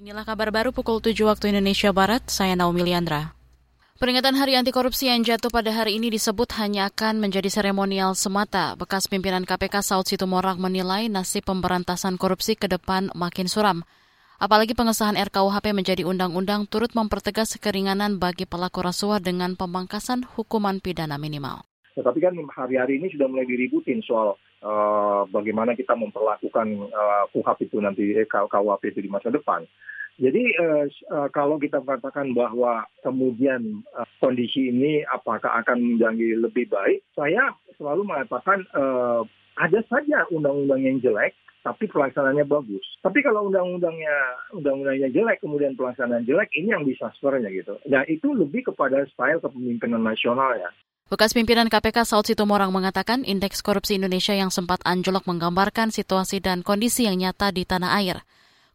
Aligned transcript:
Inilah 0.00 0.24
kabar 0.24 0.48
baru 0.48 0.72
pukul 0.72 1.04
7 1.04 1.12
waktu 1.28 1.52
Indonesia 1.52 1.92
Barat, 1.92 2.24
saya 2.24 2.56
Naomi 2.56 2.80
Liandra. 2.80 3.36
Peringatan 4.00 4.32
Hari 4.32 4.56
Anti 4.56 4.72
Korupsi 4.72 5.12
yang 5.12 5.20
jatuh 5.20 5.52
pada 5.52 5.68
hari 5.76 6.00
ini 6.00 6.08
disebut 6.08 6.56
hanya 6.56 6.88
akan 6.88 7.20
menjadi 7.20 7.52
seremonial 7.52 8.16
semata. 8.16 8.72
Bekas 8.80 9.12
pimpinan 9.12 9.44
KPK 9.44 9.84
Saud 9.84 10.08
Situmorang 10.08 10.56
menilai 10.56 11.12
nasib 11.12 11.44
pemberantasan 11.44 12.16
korupsi 12.16 12.56
ke 12.56 12.64
depan 12.64 13.12
makin 13.12 13.44
suram. 13.44 13.84
Apalagi 14.40 14.72
pengesahan 14.72 15.20
RKUHP 15.20 15.76
menjadi 15.76 16.08
undang-undang 16.08 16.64
turut 16.64 16.96
mempertegas 16.96 17.60
keringanan 17.60 18.16
bagi 18.16 18.48
pelaku 18.48 18.80
rasuah 18.80 19.20
dengan 19.20 19.52
pemangkasan 19.52 20.24
hukuman 20.32 20.80
pidana 20.80 21.20
minimal. 21.20 21.69
Tetapi 21.94 22.18
kan 22.22 22.34
hari-hari 22.54 23.02
ini 23.02 23.10
sudah 23.10 23.26
mulai 23.26 23.48
diributin 23.48 24.00
soal 24.04 24.38
uh, 24.62 25.26
bagaimana 25.28 25.74
kita 25.74 25.96
memperlakukan 25.98 26.68
uh, 26.90 27.24
KUHP 27.34 27.70
itu 27.70 27.78
nanti, 27.82 28.14
eh, 28.14 28.26
KUHP 28.26 28.94
itu 28.94 29.00
di 29.02 29.10
masa 29.10 29.32
depan. 29.32 29.66
Jadi 30.20 30.42
uh, 30.60 30.84
uh, 31.16 31.28
kalau 31.32 31.56
kita 31.56 31.80
mengatakan 31.80 32.36
bahwa 32.36 32.84
kemudian 33.00 33.80
uh, 33.96 34.04
kondisi 34.20 34.68
ini 34.68 35.00
apakah 35.08 35.64
akan 35.64 35.96
menjadi 35.96 36.36
lebih 36.36 36.68
baik, 36.68 37.00
saya 37.16 37.56
selalu 37.80 38.04
mengatakan 38.04 38.68
uh, 38.76 39.24
ada 39.56 39.80
saja 39.88 40.28
undang-undang 40.28 40.84
yang 40.84 41.00
jelek, 41.00 41.32
tapi 41.64 41.88
pelaksanaannya 41.88 42.44
bagus. 42.44 42.84
Tapi 43.00 43.20
kalau 43.24 43.48
undang-undangnya 43.48 44.16
undang-undangnya 44.52 45.08
jelek, 45.08 45.40
kemudian 45.40 45.76
pelaksanaan 45.76 46.28
jelek, 46.28 46.52
ini 46.52 46.72
yang 46.72 46.84
disaspernya 46.84 47.48
gitu. 47.52 47.80
Nah 47.88 48.04
itu 48.04 48.32
lebih 48.32 48.72
kepada 48.72 49.04
style 49.08 49.40
kepemimpinan 49.40 50.04
nasional 50.04 50.56
ya. 50.56 50.68
Bekas 51.10 51.34
pimpinan 51.34 51.66
KPK 51.66 52.06
Saud 52.06 52.22
Situmorang 52.22 52.70
mengatakan 52.70 53.26
indeks 53.26 53.66
korupsi 53.66 53.98
Indonesia 53.98 54.30
yang 54.30 54.54
sempat 54.54 54.78
anjlok 54.86 55.26
menggambarkan 55.26 55.90
situasi 55.90 56.38
dan 56.38 56.62
kondisi 56.62 57.02
yang 57.02 57.18
nyata 57.18 57.50
di 57.50 57.66
tanah 57.66 57.98
air. 57.98 58.22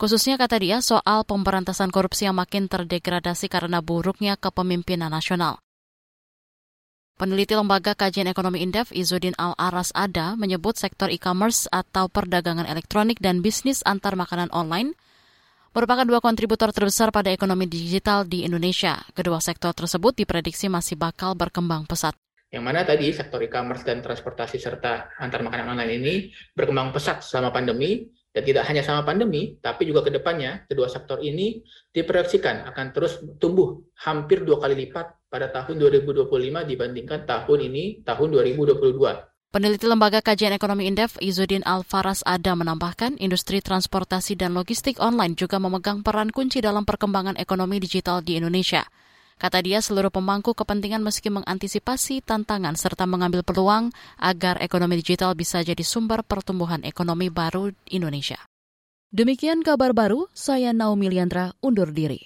Khususnya 0.00 0.40
kata 0.40 0.56
dia 0.56 0.80
soal 0.80 1.28
pemberantasan 1.28 1.92
korupsi 1.92 2.24
yang 2.24 2.40
makin 2.40 2.72
terdegradasi 2.72 3.52
karena 3.52 3.84
buruknya 3.84 4.40
kepemimpinan 4.40 5.12
nasional. 5.12 5.60
Peneliti 7.20 7.52
Lembaga 7.52 7.92
Kajian 7.92 8.32
Ekonomi 8.32 8.64
Indef 8.64 8.96
Izudin 8.96 9.36
Al-Aras 9.36 9.92
Ada 9.92 10.32
menyebut 10.32 10.80
sektor 10.80 11.12
e-commerce 11.12 11.68
atau 11.68 12.08
perdagangan 12.08 12.64
elektronik 12.64 13.20
dan 13.20 13.44
bisnis 13.44 13.84
antar 13.84 14.16
makanan 14.16 14.48
online 14.56 14.96
merupakan 15.72 16.04
dua 16.04 16.20
kontributor 16.20 16.68
terbesar 16.68 17.08
pada 17.08 17.32
ekonomi 17.32 17.64
digital 17.64 18.28
di 18.28 18.44
Indonesia. 18.44 19.00
Kedua 19.16 19.40
sektor 19.40 19.72
tersebut 19.72 20.12
diprediksi 20.12 20.68
masih 20.68 21.00
bakal 21.00 21.32
berkembang 21.32 21.88
pesat. 21.88 22.12
Yang 22.52 22.64
mana 22.68 22.84
tadi 22.84 23.08
sektor 23.16 23.40
e-commerce 23.40 23.80
dan 23.80 24.04
transportasi 24.04 24.60
serta 24.60 25.16
antar 25.16 25.40
makanan 25.40 25.72
online 25.72 25.92
ini 25.96 26.14
berkembang 26.52 26.92
pesat 26.92 27.24
selama 27.24 27.48
pandemi 27.48 28.04
dan 28.28 28.44
tidak 28.44 28.68
hanya 28.68 28.84
sama 28.84 29.00
pandemi, 29.04 29.56
tapi 29.60 29.88
juga 29.88 30.04
ke 30.04 30.12
depannya 30.12 30.68
kedua 30.68 30.88
sektor 30.92 31.20
ini 31.24 31.64
diproyeksikan 31.92 32.68
akan 32.68 32.86
terus 32.92 33.24
tumbuh 33.40 33.80
hampir 34.04 34.44
dua 34.44 34.60
kali 34.60 34.76
lipat 34.84 35.32
pada 35.32 35.48
tahun 35.48 35.80
2025 35.80 36.28
dibandingkan 36.68 37.24
tahun 37.24 37.58
ini, 37.72 38.04
tahun 38.04 38.28
2022. 38.36 39.31
Peneliti 39.52 39.84
Lembaga 39.84 40.24
Kajian 40.24 40.56
Ekonomi 40.56 40.88
Indef 40.88 41.20
Izudin 41.20 41.60
Alfaras 41.68 42.24
Ada 42.24 42.56
menambahkan 42.56 43.20
industri 43.20 43.60
transportasi 43.60 44.32
dan 44.32 44.56
logistik 44.56 44.96
online 44.96 45.36
juga 45.36 45.60
memegang 45.60 46.00
peran 46.00 46.32
kunci 46.32 46.64
dalam 46.64 46.88
perkembangan 46.88 47.36
ekonomi 47.36 47.76
digital 47.76 48.24
di 48.24 48.40
Indonesia. 48.40 48.80
Kata 49.36 49.60
dia, 49.60 49.84
seluruh 49.84 50.08
pemangku 50.08 50.56
kepentingan 50.56 51.04
meski 51.04 51.28
mengantisipasi 51.28 52.24
tantangan 52.24 52.80
serta 52.80 53.04
mengambil 53.04 53.44
peluang 53.44 53.92
agar 54.16 54.56
ekonomi 54.64 55.04
digital 55.04 55.36
bisa 55.36 55.60
jadi 55.60 55.84
sumber 55.84 56.24
pertumbuhan 56.24 56.80
ekonomi 56.80 57.28
baru 57.28 57.76
Indonesia. 57.92 58.40
Demikian 59.12 59.60
kabar 59.60 59.92
baru, 59.92 60.32
saya 60.32 60.72
Naomi 60.72 61.12
Liandra 61.12 61.52
undur 61.60 61.92
diri. 61.92 62.24